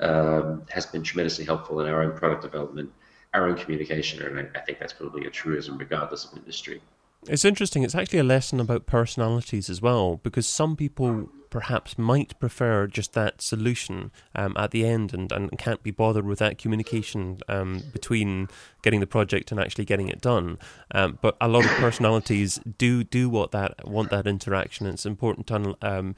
[0.00, 2.92] um, has been tremendously helpful in our own product development,
[3.34, 6.80] our own communication, and I, I think that's probably a truism regardless of industry.
[7.28, 7.82] It's interesting.
[7.82, 13.14] It's actually a lesson about personalities as well, because some people perhaps might prefer just
[13.14, 17.82] that solution um, at the end and, and can't be bothered with that communication um,
[17.94, 18.46] between
[18.82, 20.58] getting the project and actually getting it done.
[20.90, 24.86] Um, but a lot of personalities do do what that want that interaction.
[24.86, 26.14] It's important to um,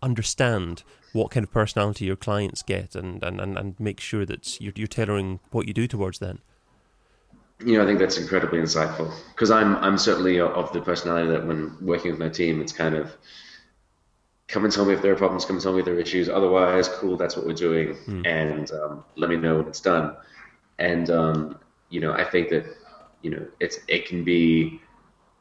[0.00, 4.58] understand what kind of personality your clients get and, and, and, and make sure that
[4.58, 6.40] you're, you're tailoring what you do towards them.
[7.62, 11.46] You know, I think that's incredibly insightful because I'm I'm certainly of the personality that
[11.46, 13.12] when working with my team, it's kind of
[14.50, 16.00] come and tell me if there are problems, come and tell me if there are
[16.00, 16.28] issues.
[16.28, 18.26] Otherwise, cool, that's what we're doing, mm.
[18.26, 20.16] and um, let me know when it's done.
[20.78, 21.58] And um,
[21.88, 22.66] you know, I think that
[23.22, 24.80] you know it's it can be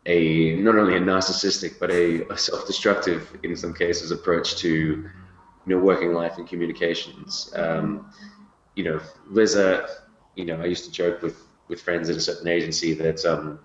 [0.06, 5.10] a not only a narcissistic but a, a self-destructive in some cases approach to you
[5.66, 7.52] know working life and communications.
[7.56, 8.12] Um,
[8.76, 9.00] you know,
[9.32, 9.88] there's a
[10.36, 13.60] you know I used to joke with with friends at a certain agency that um,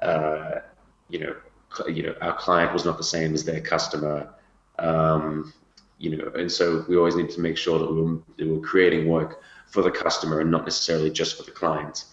[0.00, 0.60] uh,
[1.08, 1.36] you know
[1.88, 4.32] you know our client was not the same as their customer.
[4.80, 5.52] Um,
[5.98, 8.60] you know, and so we always need to make sure that we were, we were
[8.60, 12.06] creating work for the customer and not necessarily just for the client.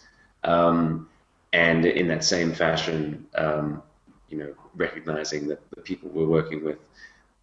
[0.44, 1.10] Um,
[1.54, 3.82] and in that same fashion, um,
[4.30, 6.78] you know, recognizing that the people we're working with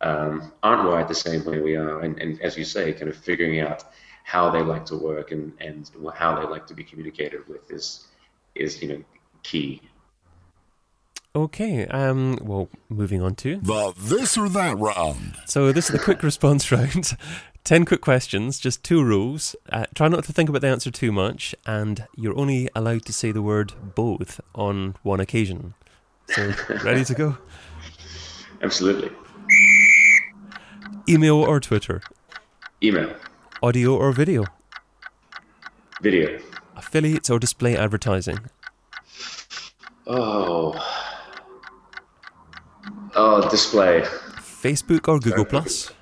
[0.02, 3.16] um, aren't wired the same way we are, and, and as you say, kind of
[3.16, 3.84] figuring out
[4.24, 8.08] how they like to work and, and how they like to be communicated with is
[8.54, 9.04] is you know
[9.42, 9.80] key.
[11.36, 15.34] Okay, um, well, moving on to the this or that round.
[15.46, 17.16] So this is the quick response round.
[17.64, 19.56] 10 quick questions, just two rules.
[19.72, 23.12] Uh, try not to think about the answer too much, and you're only allowed to
[23.12, 25.72] say the word both on one occasion.
[26.28, 26.52] So,
[26.84, 27.38] ready to go?
[28.62, 29.10] Absolutely.
[31.08, 32.02] Email or Twitter?
[32.82, 33.14] Email.
[33.62, 34.44] Audio or video?
[36.02, 36.38] Video.
[36.76, 38.40] Affiliates or display advertising?
[40.06, 40.74] Oh.
[43.16, 44.02] Oh, display.
[44.02, 45.92] Facebook or Google Plus?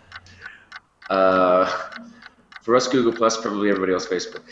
[1.10, 1.66] Uh,
[2.62, 4.42] for us, Google Plus, probably everybody else, Facebook.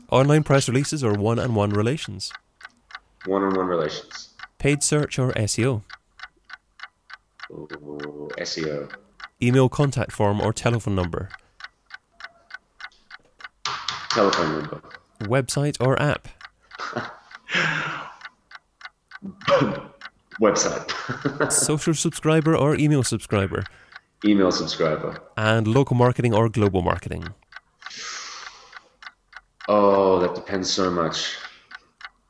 [0.10, 2.32] Online press releases or one-on-one relations?
[3.26, 4.30] One-on-one relations.
[4.58, 5.82] Paid search or SEO?
[7.50, 8.92] Ooh, SEO.
[9.42, 11.28] Email contact form or telephone number?
[14.10, 14.82] Telephone number.
[15.20, 16.28] Website or app?
[20.40, 21.52] Website.
[21.52, 23.64] Social subscriber or email subscriber?
[24.24, 25.18] email subscriber.
[25.36, 27.28] And local marketing or global marketing?
[29.68, 31.36] Oh, that depends so much.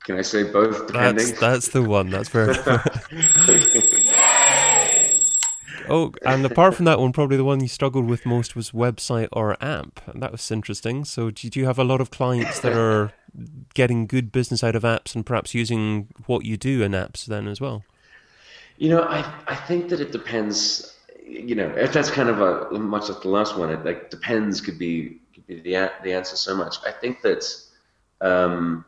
[0.04, 1.26] Can I say both depending?
[1.26, 2.10] That's, that's the one.
[2.10, 2.54] That's very.
[5.88, 9.28] oh, and apart from that one, probably the one you struggled with most was website
[9.32, 10.00] or app.
[10.06, 11.04] And that was interesting.
[11.04, 13.12] So, do you have a lot of clients that are
[13.74, 17.46] getting good business out of apps and perhaps using what you do in apps then
[17.46, 17.84] as well?
[18.80, 20.96] You know, I, I think that it depends
[21.30, 24.60] you know, if that's kind of a much like the last one, it like depends
[24.60, 26.76] could be could be the the answer so much.
[26.84, 27.44] I think that
[28.20, 28.84] um,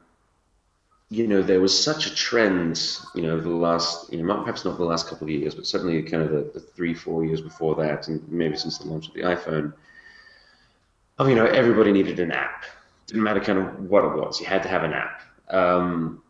[1.09, 4.77] you know there was such a trend, you know, the last you know perhaps not
[4.77, 7.77] the last couple of years, but certainly kind of the, the three four years before
[7.77, 9.73] that, and maybe since the launch of the iPhone.
[11.19, 12.65] Oh, you know, everybody needed an app.
[13.07, 15.21] Didn't matter kind of what it was, you had to have an app.
[15.51, 16.23] Um,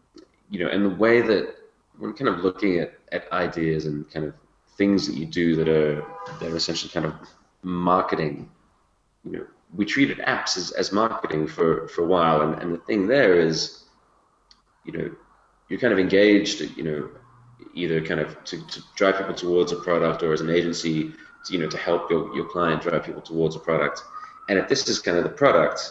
[0.50, 1.54] you know, and the way that
[2.02, 4.34] we're kind of looking at, at ideas and kind of
[4.76, 6.04] things that you do that are
[6.40, 7.14] they're essentially kind of
[7.62, 8.50] marketing.
[9.24, 12.78] You know, we treated apps as, as marketing for, for a while, and, and the
[12.78, 13.84] thing there is,
[14.84, 15.10] you know,
[15.68, 17.08] you're kind of engaged, you know,
[17.74, 21.12] either kind of to, to drive people towards a product or as an agency,
[21.44, 24.02] to, you know, to help your, your client drive people towards a product.
[24.48, 25.88] And if this is kind of the product,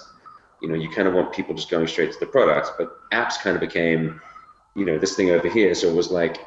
[0.61, 3.39] you know, you kind of want people just going straight to the product, but apps
[3.41, 4.21] kind of became,
[4.75, 5.73] you know, this thing over here.
[5.75, 6.45] So it was like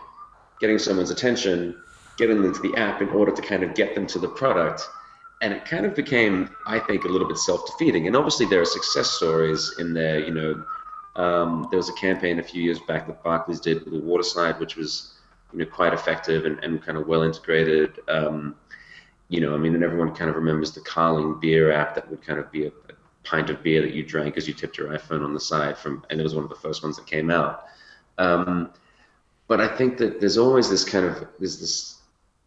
[0.60, 1.76] getting someone's attention
[2.16, 4.88] getting them to the app in order to kind of get them to the product.
[5.40, 8.06] And it kind of became, I think, a little bit self-defeating.
[8.06, 10.20] And obviously, there are success stories in there.
[10.20, 10.64] You know,
[11.16, 14.22] um, there was a campaign a few years back that Barclays did with the water
[14.22, 15.14] slide, which was,
[15.52, 18.00] you know, quite effective and, and kind of well integrated.
[18.08, 18.54] Um,
[19.28, 22.22] you know, I mean, and everyone kind of remembers the Carling beer app that would
[22.22, 24.88] kind of be a, a pint of beer that you drank as you tipped your
[24.88, 27.30] iPhone on the side from, and it was one of the first ones that came
[27.30, 27.64] out.
[28.18, 28.70] Um,
[29.48, 31.98] but I think that there's always this kind of there's this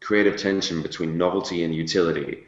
[0.02, 2.44] creative tension between novelty and utility.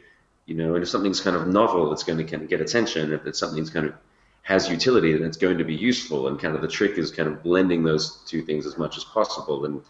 [0.46, 3.12] You know, and if something's kind of novel, it's going to kind of get attention.
[3.12, 3.94] If it's something's kind of
[4.42, 6.26] has utility, then it's going to be useful.
[6.26, 9.04] And kind of the trick is kind of blending those two things as much as
[9.04, 9.64] possible.
[9.64, 9.82] And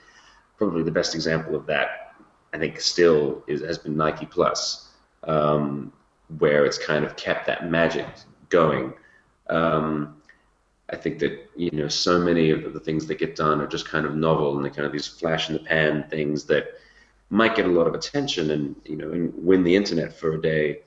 [0.59, 2.11] probably the best example of that
[2.53, 4.89] I think still is, has been Nike Plus,
[5.25, 5.93] um,
[6.39, 8.07] where it's kind of kept that magic
[8.49, 8.93] going.
[9.49, 10.20] Um,
[10.93, 13.89] I think that you know so many of the things that get done are just
[13.89, 16.79] kind of novel and they're kind of these flash in the pan things that
[17.31, 20.41] might get a lot of attention and you know and win the internet for a
[20.41, 20.81] day.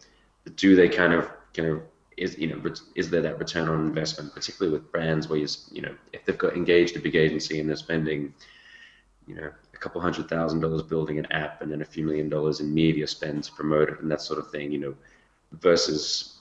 [0.56, 1.82] Do they kind of kind of
[2.18, 2.62] is you know
[2.96, 6.38] is there that return on investment, particularly with brands where you you know if they've
[6.38, 8.34] got engaged a big agency and they're spending
[9.28, 12.30] you know a couple hundred thousand dollars building an app and then a few million
[12.30, 14.96] dollars in media spend to promote it and that sort of thing, you know,
[15.54, 16.33] versus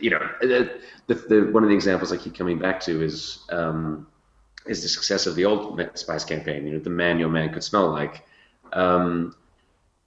[0.00, 4.06] you know the, the, one of the examples I keep coming back to is um,
[4.66, 6.66] is the success of the old Spice campaign.
[6.66, 8.26] You know, the man your man could smell like.
[8.72, 9.34] Um,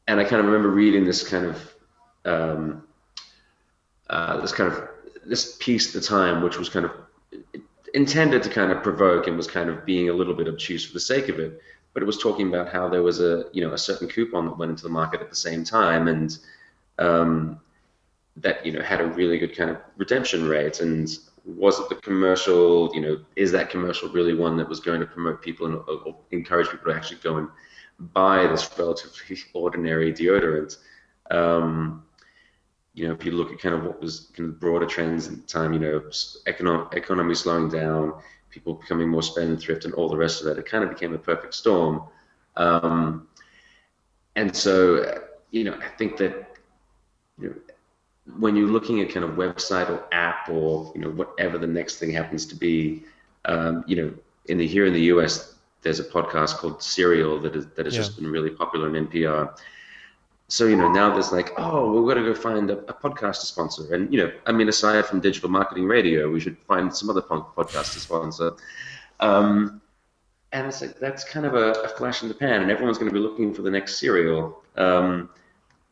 [0.07, 1.75] and I kind of remember reading this kind of
[2.25, 2.83] um,
[4.09, 4.89] uh, this kind of
[5.25, 6.91] this piece at the time, which was kind of
[7.93, 10.93] intended to kind of provoke and was kind of being a little bit obtuse for
[10.93, 11.61] the sake of it.
[11.93, 14.57] But it was talking about how there was a you know a certain coupon that
[14.57, 16.37] went into the market at the same time, and
[16.97, 17.59] um,
[18.41, 20.79] that you know had a really good kind of redemption rate?
[20.79, 21.09] And
[21.45, 25.05] was it the commercial you know is that commercial really one that was going to
[25.05, 27.47] promote people and or encourage people to actually go and
[28.13, 30.77] buy this relatively ordinary deodorant?
[31.31, 32.03] Um,
[32.93, 35.35] you know if you look at kind of what was kind of broader trends at
[35.35, 36.01] the time you know
[36.47, 38.13] economic economy slowing down
[38.49, 41.17] people becoming more spendthrift and all the rest of that it kind of became a
[41.17, 42.01] perfect storm.
[42.55, 43.27] Um,
[44.35, 45.21] and so
[45.51, 46.57] you know i think that
[47.39, 47.55] you know
[48.37, 51.97] when you're looking at kind of website or app or you know whatever the next
[51.97, 53.03] thing happens to be,
[53.45, 54.13] um, you know,
[54.45, 57.95] in the here in the US, there's a podcast called Serial that is, that has
[57.95, 58.01] yeah.
[58.01, 59.57] just been really popular in NPR.
[60.47, 63.41] So you know now there's like, oh, we're going to go find a, a, podcast
[63.41, 66.93] to sponsor, and you know, I mean, aside from digital marketing radio, we should find
[66.95, 68.53] some other podcast to sponsor.
[69.19, 69.81] Um,
[70.51, 73.09] and it's like that's kind of a, a, flash in the pan, and everyone's going
[73.09, 74.63] to be looking for the next serial.
[74.75, 75.29] Um,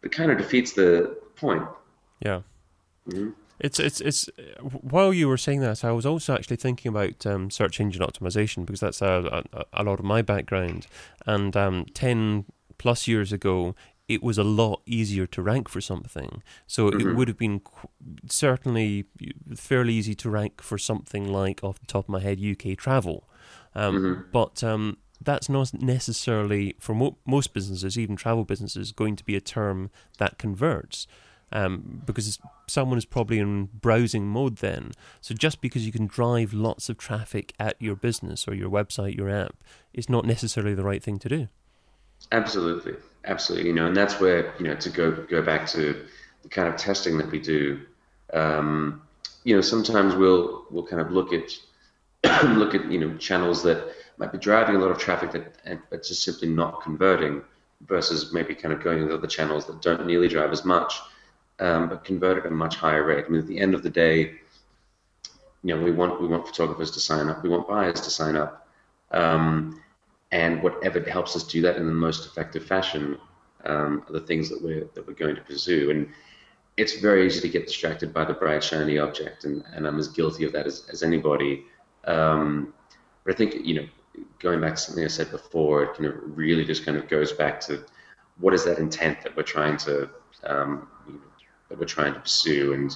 [0.01, 1.63] it kind of defeats the point.
[2.19, 2.41] Yeah.
[3.09, 3.31] Mm-hmm.
[3.59, 4.29] It's it's it's
[4.61, 8.65] while you were saying that, I was also actually thinking about um, search engine optimization
[8.65, 10.85] because that's a, a, a lot of my background.
[11.25, 12.45] And um, ten
[12.77, 13.73] plus years ago,
[14.07, 16.43] it was a lot easier to rank for something.
[16.65, 17.09] So mm-hmm.
[17.09, 17.89] it would have been qu-
[18.29, 19.05] certainly
[19.55, 23.27] fairly easy to rank for something like, off the top of my head, UK travel.
[23.75, 24.21] Um, mm-hmm.
[24.31, 29.35] But um, that's not necessarily for mo- most businesses, even travel businesses, going to be
[29.35, 31.07] a term that converts
[31.51, 34.91] um, because someone is probably in browsing mode then.
[35.21, 39.15] So just because you can drive lots of traffic at your business or your website,
[39.15, 39.55] your app,
[39.93, 41.47] is not necessarily the right thing to do.
[42.31, 43.69] Absolutely, absolutely.
[43.69, 46.05] You know, and that's where you know to go go back to
[46.43, 47.81] the kind of testing that we do.
[48.33, 49.01] Um,
[49.43, 51.57] you know, sometimes we'll we'll kind of look at
[52.43, 56.03] look at you know channels that might be driving a lot of traffic that but
[56.03, 57.41] just simply not converting
[57.85, 60.99] versus maybe kind of going to other channels that don't nearly drive as much
[61.59, 63.25] um, but convert at a much higher rate.
[63.25, 64.39] I mean, at the end of the day,
[65.63, 68.35] you know, we want we want photographers to sign up, we want buyers to sign
[68.35, 68.67] up,
[69.11, 69.81] um,
[70.31, 73.17] and whatever helps us do that in the most effective fashion
[73.65, 75.91] um, are the things that we're that we're going to pursue.
[75.91, 76.09] And
[76.77, 80.07] it's very easy to get distracted by the bright shiny object, and, and I'm as
[80.07, 81.65] guilty of that as, as anybody.
[82.05, 82.73] Um,
[83.23, 83.87] but I think you know,
[84.39, 87.31] going back to something I said before, it kind of really just kind of goes
[87.33, 87.83] back to
[88.39, 90.09] what is that intent that we're trying to
[90.43, 90.87] um,
[91.69, 92.73] that we're trying to pursue.
[92.73, 92.95] And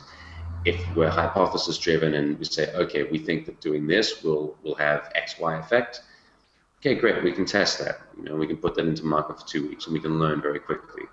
[0.66, 4.76] if we're hypothesis driven and we say, okay, we think that doing this will will
[4.76, 6.02] have X, Y effect,
[6.80, 8.02] okay, great, we can test that.
[8.18, 10.42] You know, we can put that into market for two weeks and we can learn
[10.42, 11.04] very quickly.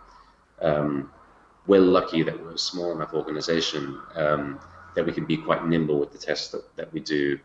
[0.61, 1.11] Um,
[1.67, 4.59] we're lucky that we're a small enough organization um,
[4.95, 7.39] that we can be quite nimble with the tests that, that we do.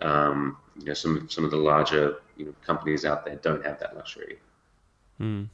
[0.00, 3.80] Um, you know, some some of the larger you know, companies out there don't have
[3.80, 4.38] that luxury.
[5.20, 5.48] Mm.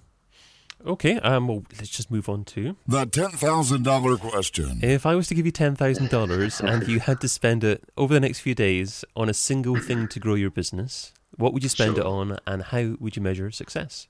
[0.87, 4.81] Okay, um, well, let's just move on to the ten thousand dollar question.
[4.83, 7.83] If I was to give you ten thousand dollars and you had to spend it
[7.97, 11.63] over the next few days on a single thing to grow your business, what would
[11.63, 12.05] you spend sure.
[12.05, 14.09] it on, and how would you measure success?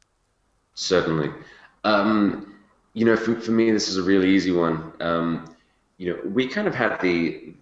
[0.74, 1.30] Certainly,
[1.84, 2.54] um,
[2.92, 4.92] you know, for, for me, this is a really easy one.
[5.00, 5.54] Um,
[5.98, 7.54] you know, we kind of have the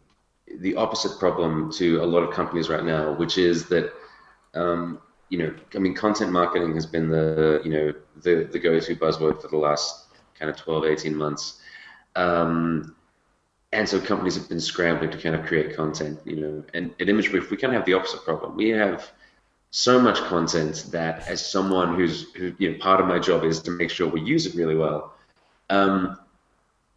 [0.58, 3.92] the opposite problem to a lot of companies right now, which is that
[4.54, 5.00] um,
[5.32, 9.40] you know, I mean, content marketing has been the, you know, the, the go-to buzzword
[9.40, 10.08] for the last
[10.38, 11.58] kind of 12, 18 months.
[12.14, 12.94] Um,
[13.72, 17.08] and so companies have been scrambling to kind of create content, you know, and at
[17.08, 18.58] Image Brief, we kind of have the opposite problem.
[18.58, 19.10] We have
[19.70, 23.62] so much content that as someone who's, who, you know, part of my job is
[23.62, 25.14] to make sure we use it really well.
[25.70, 26.18] Um,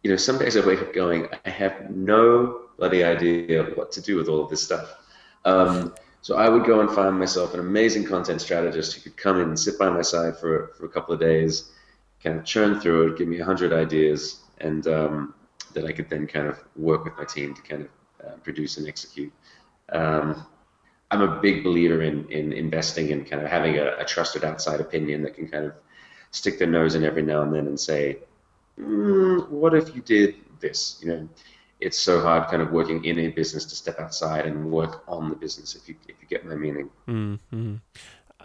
[0.02, 4.02] you know, some days I wake up going, I have no bloody idea what to
[4.02, 4.94] do with all of this stuff.
[5.46, 5.94] Um,
[6.26, 9.46] so I would go and find myself an amazing content strategist who could come in
[9.50, 11.70] and sit by my side for, for a couple of days,
[12.20, 15.34] kind of churn through it, give me a hundred ideas, and um,
[15.72, 17.88] that I could then kind of work with my team to kind of
[18.26, 19.32] uh, produce and execute.
[19.92, 20.44] Um,
[21.12, 24.80] I'm a big believer in in investing and kind of having a, a, trusted outside
[24.80, 25.74] opinion that can kind of
[26.32, 28.18] stick their nose in every now and then and say,
[28.76, 31.28] mm, "What if you did this?" You know,
[31.80, 35.28] it's so hard kind of working in a business to step outside and work on
[35.28, 35.74] the business.
[35.74, 36.90] If you if you get my meaning.
[37.08, 37.76] Mm-hmm.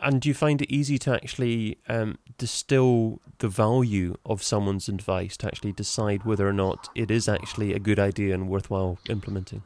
[0.04, 5.38] And do you find it easy to actually um, distill the value of someone's advice
[5.38, 9.62] to actually decide whether or not it is actually a good idea and worthwhile implementing?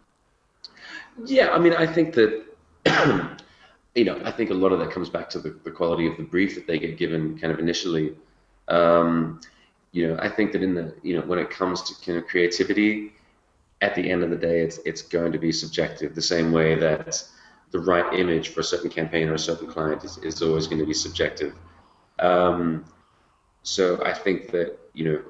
[1.23, 2.43] Yeah, I mean, I think that
[3.95, 6.17] you know, I think a lot of that comes back to the, the quality of
[6.17, 8.13] the brief that they get given, kind of initially.
[8.67, 9.39] Um,
[9.93, 12.27] you know, I think that in the you know when it comes to kind of
[12.27, 13.13] creativity,
[13.81, 16.15] at the end of the day, it's it's going to be subjective.
[16.15, 17.23] The same way that
[17.71, 20.79] the right image for a certain campaign or a certain client is, is always going
[20.79, 21.53] to be subjective.
[22.19, 22.85] Um,
[23.63, 25.21] so I think that you know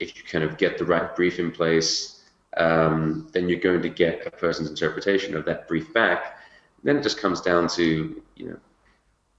[0.00, 2.24] if you kind of get the right brief in place,
[2.56, 6.38] um, then you're going to get a person's interpretation of that brief back.
[6.82, 8.58] Then it just comes down to you know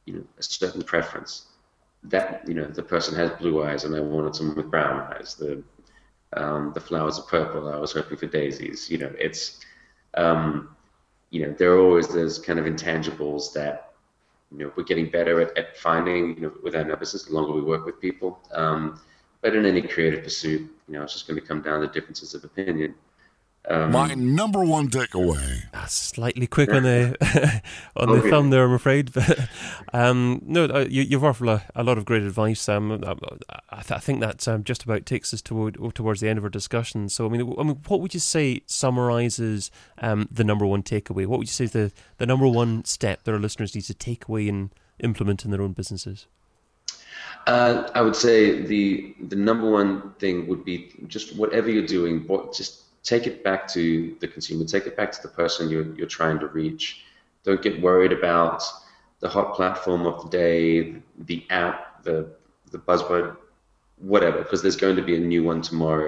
[0.06, 1.48] you know a certain preference.
[2.04, 5.36] That you know the person has blue eyes and I wanted someone with brown eyes.
[5.36, 5.64] The
[6.38, 7.70] um, the flowers are purple.
[7.70, 8.90] I was hoping for daisies.
[8.90, 9.60] You know it's
[10.16, 10.76] um,
[11.34, 13.94] you know, there are always those kind of intangibles that,
[14.52, 17.52] you know, we're getting better at, at finding, you know, with our business, the longer
[17.52, 18.40] we work with people.
[18.52, 19.02] Um,
[19.42, 22.36] but in any creative pursuit, you know, it's just going to come down to differences
[22.36, 22.94] of opinion.
[23.70, 25.64] Um, My number one takeaway.
[25.88, 27.16] Slightly quick on the
[27.96, 29.14] on the thumb there, I'm afraid.
[29.14, 29.48] But
[29.94, 32.68] um, no, uh, you, have offered a, a, lot of great advice.
[32.68, 33.14] Um, I,
[33.76, 36.50] th- I, think that um, just about takes us toward, towards the end of our
[36.50, 37.08] discussion.
[37.08, 41.26] So, I mean, I mean, what would you say summarizes um, the number one takeaway?
[41.26, 43.94] What would you say is the the number one step that our listeners need to
[43.94, 46.28] take away and implement in their own businesses?
[47.48, 52.28] Uh, I would say the the number one thing would be just whatever you're doing,
[52.54, 56.08] just take it back to the consumer, take it back to the person you're, you're
[56.08, 57.04] trying to reach.
[57.44, 58.64] Don't get worried about
[59.20, 62.28] the hot platform of the day, the app, the
[62.72, 63.38] the buzzword,
[64.00, 66.08] whatever, because there's going to be a new one tomorrow.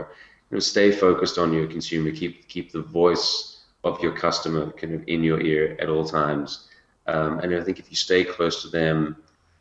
[0.50, 2.12] You know, stay focused on your consumer.
[2.12, 6.68] Keep keep the voice of your customer kind of in your ear at all times.
[7.08, 9.18] Um, and I think if you stay close to them,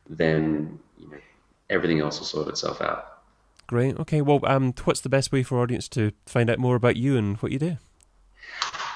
[0.08, 1.18] then you know
[1.70, 3.13] everything else will sort itself out.
[3.66, 3.98] Great.
[3.98, 4.20] Okay.
[4.20, 7.36] Well, um, what's the best way for audience to find out more about you and
[7.38, 7.76] what you do?